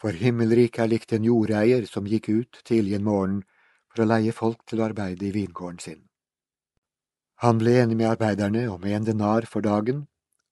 [0.00, 3.40] For himmelriket er likt en jordeier som gikk ut tidlig en morgen
[3.90, 6.00] for å leie folk til å arbeide i vingården sin.
[7.44, 10.06] Han ble enig med arbeiderne om en denar for dagen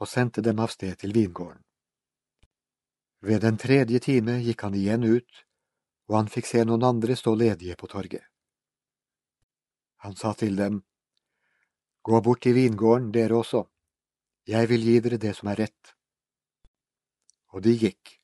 [0.00, 1.60] og sendte dem av sted til vingården.
[3.24, 5.44] Ved den tredje time gikk han igjen ut,
[6.08, 8.24] og han fikk se noen andre stå ledige på torget.
[10.04, 10.82] Han sa til dem,
[12.04, 13.64] Gå bort til vingården, dere også,
[14.44, 15.96] jeg vil gi dere det som er rett.
[17.56, 18.23] Og de gikk.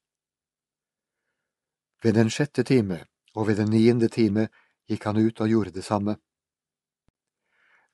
[2.03, 3.05] Ved den sjette time
[3.35, 4.49] og ved den niende time
[4.89, 6.17] gikk han ut og gjorde det samme.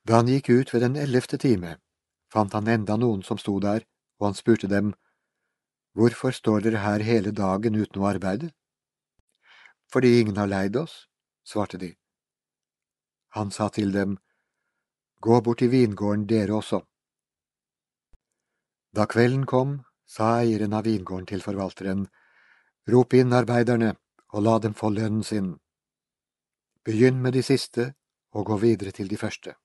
[0.07, 1.77] Da han gikk ut ved den ellevte time,
[2.33, 3.83] fant han enda noen som sto der,
[4.19, 4.93] og han spurte dem,
[5.97, 8.51] Hvorfor står dere her hele dagen uten å arbeide?
[9.91, 11.07] Fordi ingen har leid oss,
[11.43, 11.95] svarte de.
[13.33, 14.19] Han sa til dem,
[15.19, 16.83] Gå bort til vingården dere også.
[18.93, 22.05] Da kvelden kom, sa eieren av vingården til forvalteren,
[22.87, 23.95] Rop inn arbeiderne
[24.31, 25.55] og la dem få lønnen sin.
[26.87, 27.89] Begynn med de siste
[28.31, 29.55] og gå videre til de første.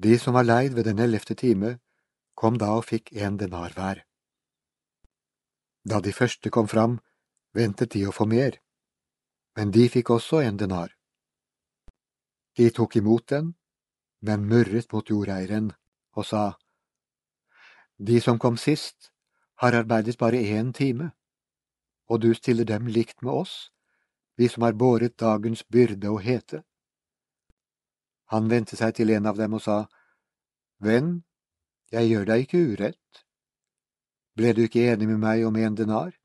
[0.00, 1.78] De som var leid ved den ellevte time,
[2.34, 4.00] kom da og fikk en denar hver.
[5.84, 6.98] Da de første kom fram,
[7.52, 8.56] ventet de å få mer,
[9.56, 10.94] men de fikk også en denar.
[12.56, 13.52] De tok imot den,
[14.24, 15.74] men murret mot jordeieren
[16.16, 16.44] og sa,
[17.98, 19.12] De som kom sist,
[19.60, 21.12] har arbeidet bare én time,
[22.08, 23.70] og du stiller dem likt med oss,
[24.36, 26.62] vi som har båret dagens byrde og hete.
[28.32, 29.84] Han vendte seg til en av dem og sa,
[30.82, 31.22] Venn,
[31.92, 33.24] jeg gjør deg ikke urett.
[34.34, 36.16] Ble du ikke enig med meg om en denar?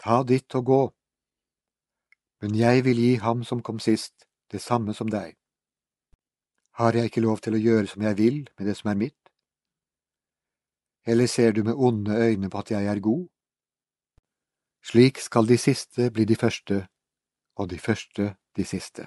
[0.00, 0.82] Ta ditt og gå.
[2.42, 5.36] Men jeg vil gi ham som kom sist, det samme som deg.
[6.80, 9.18] Har jeg ikke lov til å gjøre som jeg vil med det som er mitt?
[11.04, 13.28] Eller ser du med onde øyne på at jeg er god?
[14.82, 16.86] Slik skal de siste bli de første,
[17.56, 19.06] og de første de siste.